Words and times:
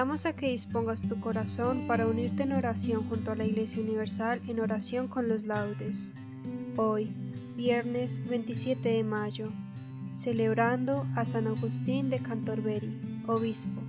Invitamos 0.00 0.24
a 0.24 0.32
que 0.32 0.48
dispongas 0.48 1.06
tu 1.06 1.20
corazón 1.20 1.86
para 1.86 2.06
unirte 2.06 2.44
en 2.44 2.52
oración 2.52 3.06
junto 3.06 3.32
a 3.32 3.34
la 3.34 3.44
Iglesia 3.44 3.82
Universal 3.82 4.40
en 4.48 4.58
oración 4.60 5.08
con 5.08 5.28
los 5.28 5.44
laudes. 5.44 6.14
Hoy, 6.78 7.12
viernes 7.54 8.26
27 8.26 8.88
de 8.88 9.04
mayo, 9.04 9.52
celebrando 10.12 11.06
a 11.16 11.26
San 11.26 11.48
Agustín 11.48 12.08
de 12.08 12.18
Cantorberi, 12.18 12.98
obispo. 13.26 13.82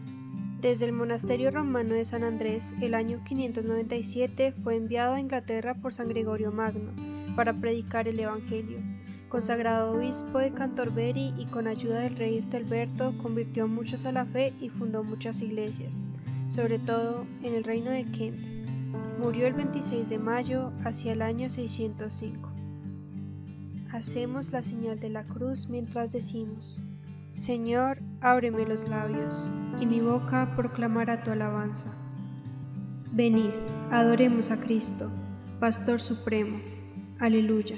Desde 0.59 0.85
el 0.85 0.91
monasterio 0.91 1.49
romano 1.49 1.95
de 1.95 2.03
San 2.03 2.25
Andrés, 2.25 2.75
el 2.81 2.93
año 2.93 3.23
597 3.23 4.51
fue 4.51 4.75
enviado 4.75 5.13
a 5.13 5.21
Inglaterra 5.21 5.75
por 5.75 5.93
San 5.93 6.09
Gregorio 6.09 6.51
Magno 6.51 6.91
para 7.37 7.53
predicar 7.53 8.09
el 8.09 8.19
Evangelio 8.19 8.79
consagrado 9.31 9.93
obispo 9.93 10.39
de 10.39 10.51
Cantorberi 10.51 11.33
y 11.37 11.45
con 11.45 11.65
ayuda 11.65 12.01
del 12.01 12.17
rey 12.17 12.37
Estelberto 12.37 13.17
convirtió 13.17 13.63
a 13.63 13.67
muchos 13.67 14.05
a 14.05 14.11
la 14.11 14.25
fe 14.25 14.53
y 14.59 14.67
fundó 14.67 15.05
muchas 15.05 15.41
iglesias, 15.41 16.05
sobre 16.49 16.79
todo 16.79 17.25
en 17.41 17.55
el 17.55 17.63
reino 17.63 17.91
de 17.91 18.03
Kent. 18.03 18.45
Murió 19.19 19.47
el 19.47 19.53
26 19.53 20.09
de 20.09 20.19
mayo 20.19 20.73
hacia 20.83 21.13
el 21.13 21.21
año 21.21 21.49
605. 21.49 22.51
Hacemos 23.93 24.51
la 24.51 24.63
señal 24.63 24.99
de 24.99 25.09
la 25.09 25.23
cruz 25.23 25.69
mientras 25.69 26.11
decimos, 26.11 26.83
Señor, 27.31 27.99
ábreme 28.19 28.65
los 28.65 28.89
labios, 28.89 29.49
y 29.79 29.85
mi 29.85 30.01
boca 30.01 30.51
proclamará 30.57 31.23
tu 31.23 31.31
alabanza. 31.31 31.95
Venid, 33.13 33.53
adoremos 33.91 34.51
a 34.51 34.59
Cristo, 34.59 35.09
Pastor 35.61 36.01
Supremo. 36.01 36.59
Aleluya. 37.19 37.77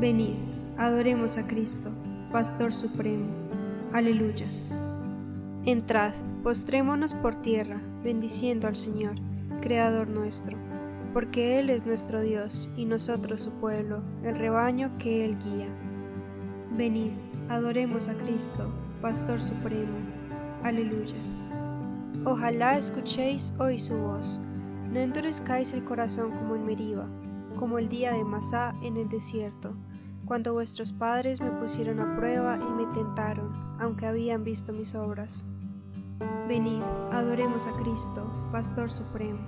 Venid, 0.00 0.36
adoremos 0.76 1.38
a 1.38 1.48
Cristo, 1.48 1.90
Pastor 2.30 2.72
Supremo. 2.72 3.26
Aleluya. 3.92 4.46
Entrad, 5.64 6.12
postrémonos 6.44 7.14
por 7.14 7.34
tierra, 7.34 7.82
bendiciendo 8.04 8.68
al 8.68 8.76
Señor, 8.76 9.16
Creador 9.60 10.06
nuestro, 10.06 10.56
porque 11.12 11.58
Él 11.58 11.68
es 11.68 11.84
nuestro 11.84 12.20
Dios 12.20 12.70
y 12.76 12.84
nosotros 12.84 13.40
su 13.40 13.50
pueblo, 13.50 14.02
el 14.22 14.36
rebaño 14.36 14.96
que 15.00 15.24
Él 15.24 15.36
guía. 15.36 15.66
Venid, 16.76 17.10
adoremos 17.48 18.08
a 18.08 18.14
Cristo, 18.14 18.72
Pastor 19.02 19.40
Supremo. 19.40 19.98
Aleluya. 20.62 21.16
Ojalá 22.24 22.76
escuchéis 22.76 23.52
hoy 23.58 23.78
su 23.78 23.96
voz, 23.96 24.40
no 24.92 25.00
endurezcáis 25.00 25.72
el 25.72 25.82
corazón 25.82 26.30
como 26.30 26.54
en 26.54 26.66
Meriba, 26.66 27.08
como 27.58 27.78
el 27.78 27.90
día 27.90 28.12
de 28.12 28.24
Masá 28.24 28.74
en 28.82 28.96
el 28.96 29.10
desierto 29.10 29.74
cuando 30.28 30.52
vuestros 30.52 30.92
padres 30.92 31.40
me 31.40 31.50
pusieron 31.50 32.00
a 32.00 32.14
prueba 32.14 32.58
y 32.58 32.70
me 32.70 32.86
tentaron, 32.92 33.50
aunque 33.80 34.06
habían 34.06 34.44
visto 34.44 34.74
mis 34.74 34.94
obras. 34.94 35.46
Venid, 36.46 36.82
adoremos 37.10 37.66
a 37.66 37.72
Cristo, 37.82 38.30
Pastor 38.52 38.90
Supremo. 38.90 39.38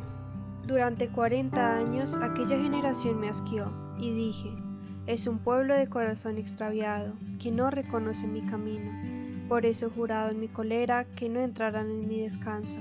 Durante 0.67 1.11
cuarenta 1.11 1.77
años 1.77 2.17
aquella 2.17 2.57
generación 2.57 3.21
me 3.21 3.29
asqueó, 3.29 3.71
y 3.99 4.15
dije, 4.15 4.51
es 5.07 5.27
un 5.27 5.39
pueblo 5.39 5.77
de 5.77 5.89
corazón 5.89 6.39
extraviado, 6.39 7.13
que 7.39 7.53
no 7.53 7.71
reconoce 7.71 8.27
mi 8.27 8.41
camino. 8.41 8.91
Por 9.51 9.67
eso 9.67 9.87
he 9.87 9.91
jurado 9.91 10.31
en 10.31 10.41
mi 10.41 10.49
colera 10.49 11.05
que 11.05 11.29
no 11.29 11.41
entrarán 11.41 11.91
en 11.91 12.09
mi 12.09 12.21
descanso. 12.21 12.81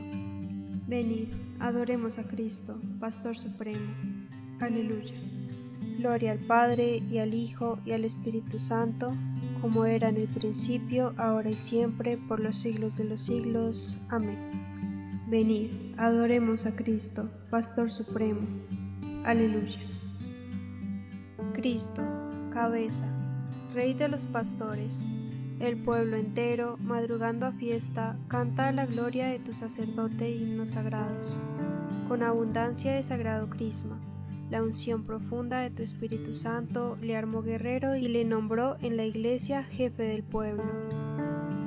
Venid, 0.88 1.28
adoremos 1.60 2.18
a 2.18 2.24
Cristo, 2.24 2.78
Pastor 3.02 3.38
Supremo. 3.38 4.09
Aleluya. 4.60 5.16
Gloria 6.00 6.34
al 6.34 6.40
Padre 6.40 7.02
y 7.10 7.20
al 7.20 7.34
Hijo 7.34 7.80
y 7.86 7.94
al 7.94 8.04
Espíritu 8.04 8.60
Santo, 8.60 9.16
como 9.62 9.86
era 9.86 10.10
en 10.10 10.18
el 10.18 10.28
principio, 10.28 11.14
ahora 11.18 11.50
y 11.50 11.58
siempre, 11.58 12.18
por 12.18 12.42
los 12.42 12.58
siglos 12.58 12.98
de 12.98 13.06
los 13.06 13.22
siglos. 13.22 14.00
Amén. 14.10 14.38
Venid, 15.28 15.70
adoremos 15.98 16.66
a 16.66 16.76
Cristo, 16.76 17.30
Pastor 17.50 17.90
Supremo. 17.90 18.42
Aleluya. 19.24 19.80
Cristo, 21.54 22.02
cabeza, 22.52 23.08
Rey 23.74 23.94
de 23.94 24.08
los 24.08 24.26
pastores, 24.26 25.08
el 25.60 25.78
pueblo 25.78 26.18
entero, 26.18 26.78
madrugando 26.80 27.46
a 27.46 27.52
fiesta, 27.52 28.18
canta 28.28 28.72
la 28.72 28.86
gloria 28.86 29.28
de 29.28 29.40
tu 29.40 29.54
sacerdote 29.54 30.32
himnos 30.32 30.72
sagrados, 30.72 31.40
con 32.08 32.24
abundancia 32.24 32.94
de 32.94 33.04
sagrado 33.04 33.50
crisma 33.50 34.00
la 34.50 34.64
unción 34.64 35.04
profunda 35.04 35.60
de 35.60 35.70
tu 35.70 35.84
Espíritu 35.84 36.34
Santo 36.34 36.98
le 37.02 37.16
armó 37.16 37.44
guerrero 37.44 37.96
y 37.96 38.08
le 38.08 38.26
nombró 38.26 38.78
en 38.82 38.98
la 38.98 39.06
iglesia 39.06 39.64
jefe 39.64 40.04
del 40.04 40.24
pueblo. 40.24 40.64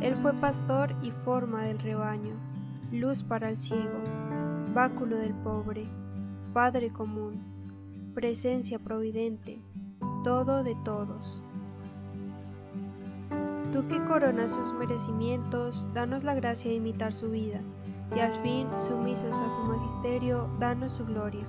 Él 0.00 0.16
fue 0.16 0.34
pastor 0.34 0.96
y 1.02 1.12
forma 1.12 1.62
del 1.62 1.78
rebaño, 1.78 2.34
luz 2.90 3.22
para 3.22 3.48
el 3.48 3.56
ciego, 3.56 4.02
báculo 4.74 5.16
del 5.16 5.34
pobre, 5.34 5.86
Padre 6.52 6.92
común, 6.92 7.40
presencia 8.14 8.78
providente, 8.78 9.62
todo 10.24 10.64
de 10.64 10.76
todos. 10.84 11.42
Tú 13.70 13.86
que 13.86 14.04
coronas 14.04 14.54
sus 14.54 14.74
merecimientos, 14.74 15.88
danos 15.94 16.24
la 16.24 16.34
gracia 16.34 16.70
de 16.70 16.76
imitar 16.76 17.14
su 17.14 17.30
vida, 17.30 17.60
y 18.14 18.18
al 18.18 18.34
fin, 18.42 18.68
sumisos 18.76 19.40
a 19.40 19.48
su 19.48 19.60
magisterio, 19.62 20.50
danos 20.58 20.92
su 20.92 21.06
gloria. 21.06 21.46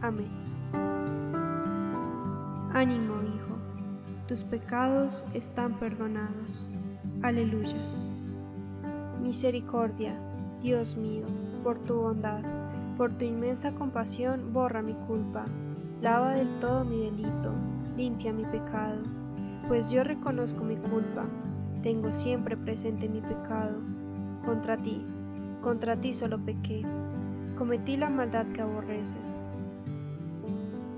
Amén. 0.00 0.43
Ánimo, 2.74 3.22
Hijo, 3.22 3.56
tus 4.26 4.42
pecados 4.42 5.32
están 5.32 5.74
perdonados. 5.74 6.68
Aleluya. 7.22 7.76
Misericordia, 9.22 10.18
Dios 10.60 10.96
mío, 10.96 11.24
por 11.62 11.78
tu 11.78 11.94
bondad, 11.94 12.42
por 12.96 13.12
tu 13.12 13.26
inmensa 13.26 13.76
compasión, 13.76 14.52
borra 14.52 14.82
mi 14.82 14.94
culpa, 14.94 15.44
lava 16.02 16.34
del 16.34 16.48
todo 16.58 16.84
mi 16.84 16.98
delito, 17.04 17.52
limpia 17.96 18.32
mi 18.32 18.44
pecado, 18.44 19.02
pues 19.68 19.92
yo 19.92 20.02
reconozco 20.02 20.64
mi 20.64 20.76
culpa, 20.76 21.26
tengo 21.80 22.10
siempre 22.10 22.56
presente 22.56 23.08
mi 23.08 23.20
pecado, 23.20 23.78
contra 24.44 24.76
ti, 24.76 25.06
contra 25.62 25.94
ti 25.94 26.12
solo 26.12 26.44
pequé, 26.44 26.84
cometí 27.56 27.96
la 27.96 28.10
maldad 28.10 28.46
que 28.46 28.62
aborreces. 28.62 29.46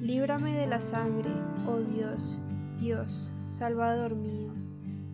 Líbrame 0.00 0.56
de 0.56 0.66
la 0.66 0.80
sangre, 0.80 1.28
oh 1.68 1.76
Dios, 1.76 2.38
Dios, 2.80 3.34
Salvador 3.44 4.16
mío, 4.16 4.50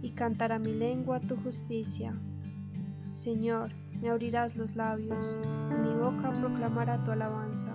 y 0.01 0.11
cantará 0.11 0.61
mi 0.61 0.73
lengua 0.73 1.19
tu 1.19 1.37
justicia. 1.37 2.15
Señor, 3.11 3.73
me 4.01 4.11
abrirás 4.11 4.55
los 4.55 4.77
labios, 4.77 5.41
y 5.73 5.75
mi 5.81 5.93
boca 5.93 6.31
proclamará 6.31 7.03
tu 7.03 7.11
alabanza. 7.11 7.73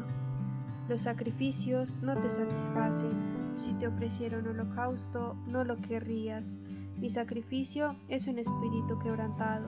Los 0.87 1.01
sacrificios 1.01 1.97
no 2.01 2.15
te 2.15 2.29
satisfacen, 2.29 3.11
si 3.51 3.73
te 3.73 3.87
ofrecieron 3.87 4.47
holocausto, 4.47 5.35
no 5.47 5.65
lo 5.65 5.75
querrías. 5.75 6.59
Mi 6.97 7.09
sacrificio 7.09 7.97
es 8.07 8.27
un 8.27 8.39
espíritu 8.39 8.97
quebrantado, 8.99 9.67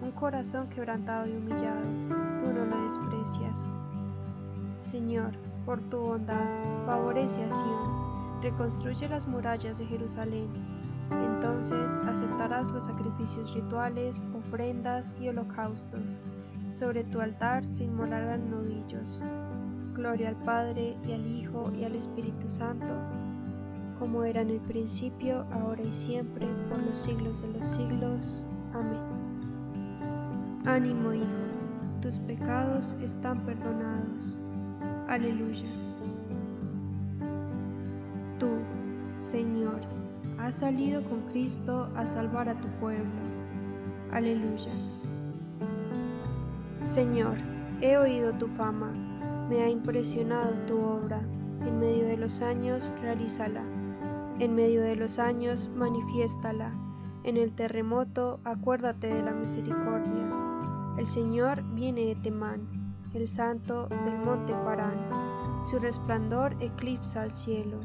un 0.00 0.12
corazón 0.12 0.68
quebrantado 0.68 1.26
y 1.26 1.36
humillado, 1.36 1.82
tú 2.38 2.52
no 2.52 2.64
lo 2.64 2.82
desprecias. 2.84 3.68
Señor, 4.82 5.45
por 5.66 5.80
tu 5.90 5.98
bondad, 5.98 6.46
favorece 6.86 7.44
a 7.44 7.50
Sion, 7.50 8.40
reconstruye 8.40 9.08
las 9.08 9.26
murallas 9.26 9.78
de 9.78 9.86
Jerusalén. 9.86 10.48
Entonces 11.10 12.00
aceptarás 12.08 12.70
los 12.70 12.86
sacrificios 12.86 13.52
rituales, 13.52 14.28
ofrendas 14.32 15.16
y 15.20 15.28
holocaustos. 15.28 16.22
Sobre 16.70 17.04
tu 17.04 17.20
altar 17.20 17.64
se 17.64 17.84
inmolarán 17.84 18.48
novillos. 18.50 19.22
Gloria 19.94 20.28
al 20.28 20.36
Padre 20.36 20.96
y 21.06 21.12
al 21.12 21.26
Hijo 21.26 21.72
y 21.76 21.84
al 21.84 21.96
Espíritu 21.96 22.48
Santo, 22.48 22.94
como 23.98 24.24
era 24.24 24.42
en 24.42 24.50
el 24.50 24.60
principio, 24.60 25.46
ahora 25.52 25.82
y 25.82 25.92
siempre, 25.92 26.46
por 26.68 26.78
los 26.78 26.98
siglos 26.98 27.42
de 27.42 27.48
los 27.48 27.66
siglos. 27.66 28.46
Amén. 28.72 29.00
Ánimo, 30.64 31.12
Hijo, 31.12 31.24
tus 32.02 32.18
pecados 32.18 32.92
están 33.00 33.40
perdonados. 33.40 34.55
Aleluya. 35.08 35.68
Tú, 38.40 38.48
Señor, 39.18 39.78
has 40.36 40.56
salido 40.56 41.00
con 41.02 41.20
Cristo 41.30 41.88
a 41.96 42.04
salvar 42.06 42.48
a 42.48 42.60
tu 42.60 42.66
pueblo. 42.80 43.04
Aleluya. 44.10 44.72
Señor, 46.82 47.36
he 47.80 47.98
oído 47.98 48.32
tu 48.32 48.48
fama, 48.48 48.92
me 49.48 49.62
ha 49.62 49.70
impresionado 49.70 50.54
tu 50.66 50.80
obra. 50.80 51.20
En 51.64 51.78
medio 51.78 52.04
de 52.06 52.16
los 52.16 52.42
años, 52.42 52.92
realízala. 53.00 53.62
En 54.40 54.56
medio 54.56 54.82
de 54.82 54.96
los 54.96 55.20
años, 55.20 55.70
manifiéstala. 55.76 56.72
En 57.22 57.36
el 57.36 57.52
terremoto, 57.54 58.40
acuérdate 58.42 59.06
de 59.06 59.22
la 59.22 59.32
misericordia. 59.32 60.30
El 60.98 61.06
Señor 61.06 61.62
viene 61.74 62.06
de 62.06 62.16
Temán 62.16 62.85
el 63.14 63.28
santo 63.28 63.88
del 63.88 64.18
monte 64.24 64.52
Farán. 64.52 65.08
Su 65.62 65.78
resplandor 65.78 66.56
eclipsa 66.60 67.22
al 67.22 67.30
cielo, 67.30 67.80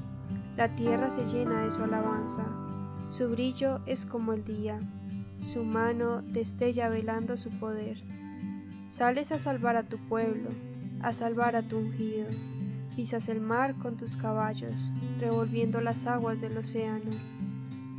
la 0.58 0.76
tierra 0.76 1.10
se 1.10 1.26
llena 1.26 1.64
de 1.64 1.70
su 1.70 1.84
alabanza. 1.84 2.46
Su 3.08 3.30
brillo 3.30 3.80
es 3.86 4.06
como 4.06 4.34
el 4.34 4.44
día, 4.44 4.80
su 5.40 5.64
mano 5.64 6.22
destella 6.22 6.90
velando 6.90 7.36
su 7.38 7.50
poder. 7.50 8.04
Sales 8.88 9.32
a 9.32 9.38
salvar 9.38 9.76
a 9.76 9.84
tu 9.84 9.98
pueblo, 9.98 10.50
a 11.02 11.14
salvar 11.14 11.56
a 11.56 11.68
tu 11.68 11.78
ungido. 11.78 12.28
Pisas 12.96 13.30
el 13.30 13.40
mar 13.40 13.76
con 13.76 13.98
tus 13.98 14.18
caballos, 14.18 14.92
revolviendo 15.20 15.82
las 15.82 16.06
aguas 16.06 16.42
del 16.42 16.58
océano. 16.58 17.12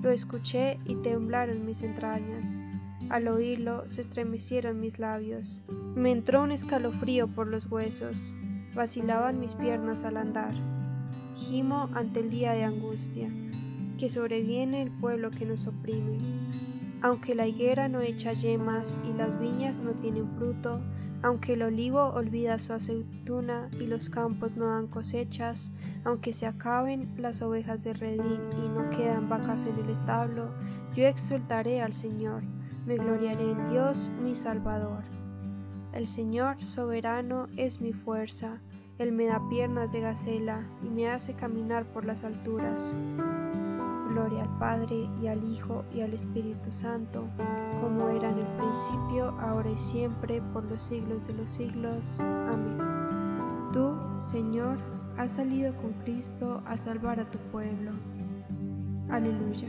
Lo 0.03 0.11
escuché 0.11 0.79
y 0.85 0.97
temblaron 0.97 1.65
mis 1.65 1.83
entrañas. 1.83 2.63
Al 3.13 3.29
oírlo 3.29 3.87
se 3.91 4.01
estremecieron 4.01 4.81
mis 4.81 4.99
labios. 4.99 5.63
Me 5.95 6.13
entró 6.13 6.43
un 6.43 6.51
escalofrío 6.51 7.29
por 7.29 7.47
los 7.47 7.67
huesos, 7.67 8.35
vacilaban 8.75 9.39
mis 9.39 9.55
piernas 9.55 10.07
al 10.07 10.17
andar. 10.17 10.55
Gimo 11.35 11.91
ante 11.93 12.21
el 12.21 12.31
día 12.31 12.53
de 12.53 12.65
angustia, 12.65 13.31
que 13.99 14.09
sobreviene 14.09 14.81
el 14.81 14.91
pueblo 14.91 15.31
que 15.31 15.45
nos 15.45 15.67
oprime. 15.67 16.17
Aunque 17.03 17.35
la 17.35 17.47
higuera 17.47 17.87
no 17.91 18.01
echa 18.01 18.33
yemas 18.33 18.97
y 19.05 19.13
las 19.13 19.39
viñas 19.39 19.83
no 19.83 19.93
tienen 19.93 20.27
fruto, 20.39 20.81
aunque 21.23 21.53
el 21.53 21.65
olivo 21.65 22.15
olvida 22.15 22.59
su 22.59 22.73
aceituna 22.73 23.69
y 23.79 23.89
los 23.89 24.09
campos 24.09 24.57
no 24.57 24.69
dan 24.69 24.87
cosechas, 24.87 25.71
aunque 26.05 26.33
se 26.33 26.47
acaben 26.47 27.13
las 27.19 27.43
ovejas 27.43 27.85
de 27.85 27.93
redil 27.93 28.41
y 28.57 28.69
no 28.71 28.89
quedan 28.89 29.29
vacas 29.29 29.67
en 29.67 29.79
el 29.81 29.91
establo, 29.91 30.55
yo 30.95 31.07
exultaré 31.07 31.83
al 31.83 31.93
Señor, 31.93 32.43
me 32.87 32.97
gloriaré 32.97 33.51
en 33.51 33.65
Dios 33.67 34.11
mi 34.23 34.35
Salvador. 34.35 35.03
El 35.93 36.07
Señor 36.07 36.65
soberano 36.65 37.49
es 37.57 37.81
mi 37.81 37.93
fuerza, 37.93 38.61
Él 38.99 39.13
me 39.13 39.27
da 39.27 39.49
piernas 39.49 39.93
de 39.93 40.01
gacela 40.01 40.67
y 40.83 40.89
me 40.89 41.11
hace 41.11 41.35
caminar 41.35 41.85
por 41.85 42.05
las 42.05 42.25
alturas. 42.25 42.95
Gloria 44.09 44.43
al 44.43 44.59
Padre 44.59 45.09
y 45.23 45.27
al 45.29 45.43
Hijo 45.45 45.85
y 45.93 46.03
al 46.03 46.13
Espíritu 46.13 46.71
Santo, 46.71 47.29
como 47.81 48.09
era 48.09 48.31
en 48.31 48.39
el 48.39 48.57
principio, 48.57 49.31
ahora 49.41 49.71
y 49.71 49.79
siempre, 49.79 50.43
por 50.53 50.65
los 50.65 50.83
siglos 50.83 51.29
de 51.29 51.35
los 51.35 51.49
siglos. 51.49 52.21
Amén. 52.21 52.79
Tú, 53.73 53.97
Señor, 54.17 54.77
has 55.17 55.33
salido 55.33 55.75
con 55.77 55.93
Cristo 56.05 56.63
a 56.67 56.77
salvar 56.77 57.21
a 57.21 57.31
tu 57.31 57.39
pueblo. 57.39 57.93
Aleluya. 59.09 59.69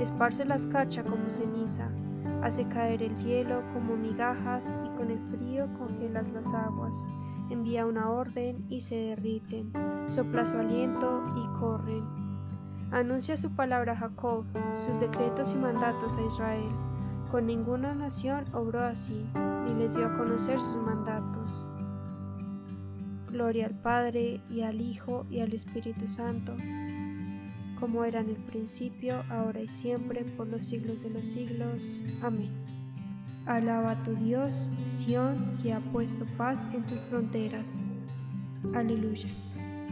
esparce 0.00 0.44
la 0.44 0.56
escarcha 0.56 1.02
como 1.02 1.28
ceniza 1.28 1.90
Hace 2.42 2.68
caer 2.68 3.02
el 3.02 3.16
hielo 3.16 3.62
como 3.72 3.96
migajas 3.96 4.76
y 4.84 4.96
con 4.96 5.10
el 5.10 5.18
frío 5.18 5.68
congelas 5.76 6.30
las 6.30 6.54
aguas. 6.54 7.08
Envía 7.50 7.84
una 7.84 8.10
orden 8.10 8.64
y 8.68 8.80
se 8.80 8.94
derriten. 8.94 9.72
Sopla 10.06 10.46
su 10.46 10.56
aliento 10.56 11.24
y 11.36 11.58
corren. 11.58 12.04
Anuncia 12.92 13.36
su 13.36 13.50
palabra 13.50 13.92
a 13.92 13.96
Jacob, 13.96 14.44
sus 14.72 15.00
decretos 15.00 15.52
y 15.52 15.56
mandatos 15.56 16.16
a 16.16 16.22
Israel. 16.22 16.70
Con 17.30 17.46
ninguna 17.46 17.94
nación 17.94 18.46
obró 18.54 18.80
así, 18.84 19.26
ni 19.66 19.74
les 19.74 19.96
dio 19.96 20.06
a 20.06 20.12
conocer 20.14 20.60
sus 20.60 20.78
mandatos. 20.78 21.66
Gloria 23.30 23.66
al 23.66 23.74
Padre, 23.74 24.40
y 24.48 24.62
al 24.62 24.80
Hijo, 24.80 25.26
y 25.28 25.40
al 25.40 25.52
Espíritu 25.52 26.06
Santo, 26.06 26.56
como 27.78 28.04
era 28.04 28.20
en 28.20 28.30
el 28.30 28.36
principio, 28.36 29.22
ahora 29.30 29.60
y 29.60 29.68
siempre, 29.68 30.24
por 30.36 30.48
los 30.48 30.64
siglos 30.64 31.02
de 31.02 31.10
los 31.10 31.26
siglos. 31.26 32.04
Amén. 32.22 32.50
Alaba 33.46 33.92
a 33.92 34.02
tu 34.02 34.14
Dios, 34.14 34.70
Sión, 34.86 35.56
que 35.62 35.72
ha 35.72 35.80
puesto 35.80 36.26
paz 36.36 36.68
en 36.74 36.82
tus 36.82 37.00
fronteras. 37.00 37.82
Aleluya. 38.74 39.28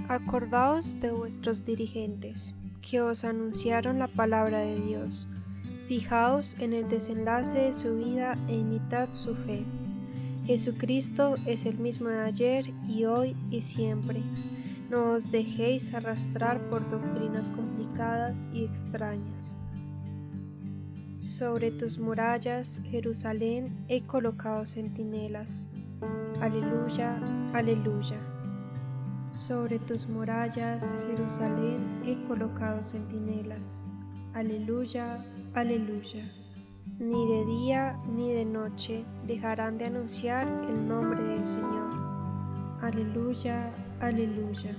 Acordaos 0.08 1.00
de 1.00 1.10
vuestros 1.12 1.64
dirigentes, 1.64 2.54
que 2.82 3.00
os 3.00 3.24
anunciaron 3.24 3.98
la 3.98 4.08
palabra 4.08 4.58
de 4.58 4.80
Dios. 4.80 5.28
Fijaos 5.88 6.56
en 6.58 6.72
el 6.72 6.88
desenlace 6.88 7.58
de 7.58 7.72
su 7.72 7.96
vida 7.96 8.36
e 8.48 8.56
imitad 8.56 9.12
su 9.12 9.34
fe. 9.34 9.64
Jesucristo 10.46 11.36
es 11.46 11.66
el 11.66 11.78
mismo 11.78 12.08
de 12.08 12.20
ayer 12.20 12.72
y 12.88 13.04
hoy 13.04 13.36
y 13.50 13.60
siempre. 13.62 14.20
No 14.90 15.12
os 15.12 15.32
dejéis 15.32 15.94
arrastrar 15.94 16.60
por 16.68 16.88
doctrinas 16.88 17.50
y 18.52 18.64
extrañas. 18.64 19.54
Sobre 21.18 21.70
tus 21.70 21.98
murallas, 21.98 22.78
Jerusalén, 22.84 23.86
he 23.88 24.02
colocado 24.02 24.66
centinelas. 24.66 25.70
Aleluya, 26.42 27.18
aleluya. 27.54 28.20
Sobre 29.32 29.78
tus 29.78 30.08
murallas, 30.08 30.94
Jerusalén, 31.08 32.02
he 32.04 32.22
colocado 32.26 32.82
centinelas. 32.82 33.84
Aleluya, 34.34 35.24
aleluya. 35.54 36.30
Ni 36.98 37.26
de 37.28 37.46
día 37.46 37.98
ni 38.14 38.30
de 38.30 38.44
noche 38.44 39.06
dejarán 39.26 39.78
de 39.78 39.86
anunciar 39.86 40.46
el 40.68 40.86
nombre 40.86 41.22
del 41.24 41.46
Señor. 41.46 41.90
Aleluya, 42.82 43.72
aleluya. 44.00 44.72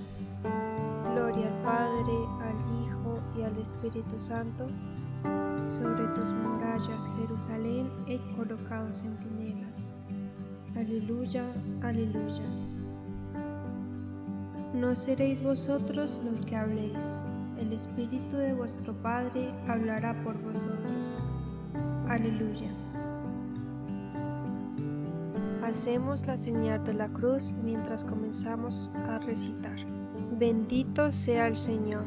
Gloria 1.12 1.48
al 1.48 1.62
Padre, 1.62 2.14
al 2.46 2.82
Hijo 2.82 2.97
al 3.42 3.58
Espíritu 3.58 4.18
Santo. 4.18 4.66
Sobre 5.64 6.06
tus 6.14 6.32
murallas, 6.32 7.10
Jerusalén, 7.18 7.90
he 8.06 8.18
colocado 8.36 8.92
centinelas. 8.92 9.92
Aleluya, 10.76 11.44
aleluya. 11.82 12.44
No 14.74 14.94
seréis 14.94 15.42
vosotros 15.42 16.20
los 16.24 16.42
que 16.42 16.56
habléis, 16.56 17.20
el 17.58 17.72
Espíritu 17.72 18.36
de 18.36 18.54
vuestro 18.54 18.92
Padre 18.94 19.50
hablará 19.66 20.22
por 20.22 20.40
vosotros. 20.40 21.22
Aleluya. 22.08 22.70
Hacemos 25.62 26.26
la 26.26 26.36
señal 26.36 26.82
de 26.84 26.94
la 26.94 27.08
cruz 27.08 27.52
mientras 27.62 28.04
comenzamos 28.04 28.90
a 29.08 29.18
recitar. 29.18 29.76
Bendito 30.38 31.10
sea 31.12 31.46
el 31.46 31.56
Señor, 31.56 32.06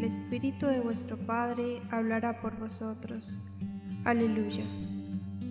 el 0.00 0.06
Espíritu 0.06 0.64
de 0.64 0.80
vuestro 0.80 1.18
Padre 1.18 1.82
hablará 1.90 2.40
por 2.40 2.58
vosotros. 2.58 3.38
Aleluya. 4.06 4.64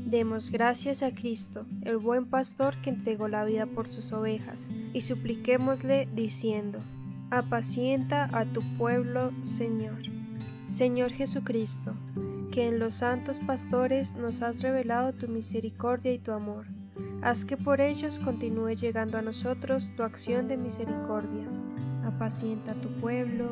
Demos 0.08 0.50
gracias 0.50 1.04
a 1.04 1.14
Cristo, 1.14 1.68
el 1.84 1.98
buen 1.98 2.26
pastor 2.26 2.76
que 2.82 2.90
entregó 2.90 3.28
la 3.28 3.46
vida 3.46 3.68
por 3.68 3.88
sus 3.88 4.12
ovejas, 4.12 4.72
y 4.92 5.02
supliquémosle 5.02 6.10
diciendo, 6.16 6.80
apacienta 7.30 8.28
a 8.34 8.46
tu 8.46 8.62
pueblo, 8.76 9.32
Señor. 9.44 10.00
Señor 10.66 11.12
Jesucristo, 11.12 11.94
que 12.52 12.66
en 12.66 12.80
los 12.80 12.96
santos 12.96 13.40
pastores 13.40 14.16
nos 14.16 14.42
has 14.42 14.64
revelado 14.64 15.14
tu 15.14 15.28
misericordia 15.28 16.12
y 16.12 16.18
tu 16.18 16.32
amor. 16.32 16.66
Haz 17.22 17.46
que 17.46 17.56
por 17.56 17.82
ellos 17.82 18.18
continúe 18.18 18.74
llegando 18.74 19.20
a 19.20 19.22
nosotros 19.22 19.94
tu 19.96 20.02
acción 20.02 20.48
de 20.48 20.58
misericordia. 20.58 21.48
Apacienta 22.04 22.72
a 22.72 22.82
tu 22.82 22.90
pueblo, 23.00 23.52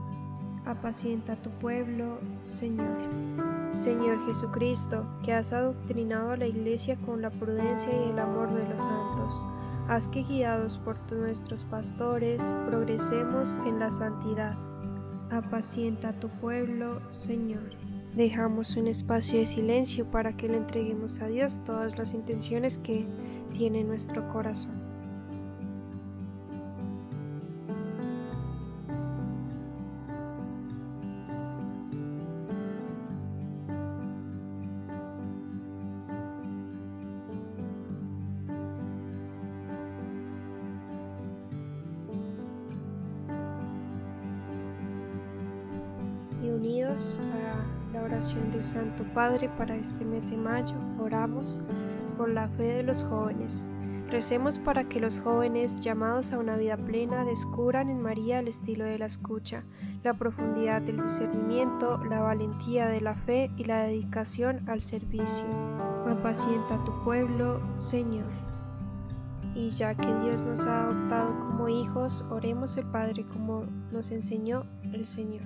Apacienta 0.71 1.35
tu 1.35 1.49
pueblo, 1.49 2.17
Señor. 2.45 2.97
Señor 3.73 4.25
Jesucristo, 4.25 5.05
que 5.21 5.33
has 5.33 5.51
adoctrinado 5.51 6.31
a 6.31 6.37
la 6.37 6.47
iglesia 6.47 6.95
con 6.95 7.21
la 7.21 7.29
prudencia 7.29 7.91
y 7.91 8.11
el 8.11 8.17
amor 8.17 8.53
de 8.53 8.65
los 8.65 8.79
santos, 8.79 9.49
haz 9.89 10.07
que 10.07 10.23
guiados 10.23 10.77
por 10.77 10.97
nuestros 11.11 11.65
pastores 11.65 12.55
progresemos 12.67 13.59
en 13.65 13.79
la 13.79 13.91
santidad. 13.91 14.55
Apacienta 15.29 16.13
tu 16.13 16.29
pueblo, 16.29 17.01
Señor. 17.11 17.69
Dejamos 18.15 18.77
un 18.77 18.87
espacio 18.87 19.39
de 19.39 19.47
silencio 19.47 20.09
para 20.09 20.31
que 20.31 20.47
le 20.47 20.55
entreguemos 20.55 21.19
a 21.19 21.27
Dios 21.27 21.65
todas 21.65 21.97
las 21.97 22.13
intenciones 22.13 22.77
que 22.77 23.05
tiene 23.51 23.83
nuestro 23.83 24.25
corazón. 24.29 24.80
Y 46.41 46.49
unidos 46.49 47.19
a 47.19 47.93
la 47.93 48.03
oración 48.03 48.51
del 48.51 48.63
Santo 48.63 49.03
Padre 49.13 49.49
para 49.57 49.75
este 49.75 50.05
mes 50.05 50.29
de 50.29 50.37
mayo, 50.37 50.75
oramos 50.99 51.61
por 52.17 52.29
la 52.29 52.47
fe 52.49 52.63
de 52.63 52.83
los 52.83 53.03
jóvenes. 53.03 53.67
Recemos 54.09 54.59
para 54.59 54.83
que 54.83 54.99
los 54.99 55.21
jóvenes 55.21 55.81
llamados 55.81 56.33
a 56.33 56.37
una 56.37 56.57
vida 56.57 56.75
plena 56.75 57.23
descubran 57.23 57.89
en 57.89 58.01
María 58.01 58.39
el 58.39 58.49
estilo 58.49 58.83
de 58.83 58.99
la 58.99 59.05
escucha, 59.05 59.63
la 60.03 60.13
profundidad 60.13 60.81
del 60.81 60.97
discernimiento, 60.97 62.03
la 62.03 62.19
valentía 62.19 62.87
de 62.87 62.99
la 62.99 63.15
fe 63.15 63.49
y 63.55 63.63
la 63.63 63.83
dedicación 63.83 64.67
al 64.67 64.81
servicio. 64.81 65.47
apacienta 66.05 66.75
a 66.75 66.83
tu 66.83 66.91
pueblo, 67.05 67.61
Señor. 67.77 68.29
Y 69.55 69.69
ya 69.69 69.95
que 69.95 70.13
Dios 70.23 70.43
nos 70.43 70.65
ha 70.67 70.87
adoptado 70.87 71.39
como 71.39 71.69
hijos, 71.69 72.25
oremos 72.29 72.75
el 72.77 72.85
Padre 72.87 73.25
como 73.25 73.63
nos 73.91 74.11
enseñó 74.11 74.65
el 74.91 75.05
Señor. 75.05 75.45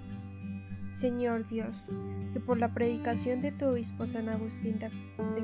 Señor 0.91 1.47
Dios, 1.47 1.93
que 2.33 2.41
por 2.41 2.59
la 2.59 2.73
predicación 2.73 3.39
de 3.39 3.53
tu 3.53 3.65
obispo 3.65 4.05
San 4.05 4.27
Agustín 4.27 4.77
de, 4.77 4.89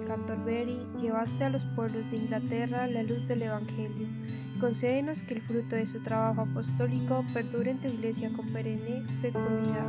Canterbury 0.06 0.78
llevaste 1.00 1.46
a 1.46 1.50
los 1.50 1.66
pueblos 1.66 2.12
de 2.12 2.18
Inglaterra 2.18 2.86
la 2.88 3.02
luz 3.02 3.30
del 3.30 3.44
Evangelio, 3.44 4.08
concédenos 4.60 5.24
que 5.24 5.36
el 5.36 5.42
fruto 5.42 5.78
de 5.78 5.86
su 5.86 6.04
trabajo 6.04 6.42
apostólico 6.42 7.24
perdure 7.34 7.72
en 7.72 7.80
tu 7.80 7.88
iglesia 7.88 8.30
con 8.36 8.52
perenne 8.52 9.06
fecundidad. 9.22 9.88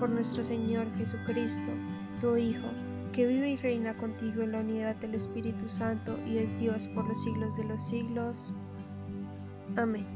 Por 0.00 0.08
nuestro 0.08 0.42
Señor 0.42 0.86
Jesucristo, 0.96 1.72
tu 2.18 2.38
Hijo, 2.38 2.68
que 3.12 3.26
vive 3.26 3.50
y 3.50 3.56
reina 3.58 3.98
contigo 3.98 4.40
en 4.44 4.52
la 4.52 4.60
unidad 4.60 4.96
del 4.96 5.14
Espíritu 5.14 5.68
Santo 5.68 6.18
y 6.26 6.38
es 6.38 6.58
Dios 6.58 6.88
por 6.88 7.06
los 7.06 7.22
siglos 7.22 7.58
de 7.58 7.64
los 7.64 7.86
siglos. 7.86 8.54
Amén. 9.76 10.06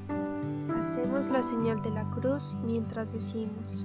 Hacemos 0.75 1.29
la 1.29 1.43
señal 1.43 1.83
de 1.83 1.91
la 1.91 2.09
cruz 2.13 2.57
mientras 2.65 3.13
decimos, 3.13 3.85